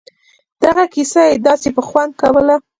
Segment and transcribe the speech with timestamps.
[0.63, 2.55] دغه کيسه يې داسې په خوند کوله.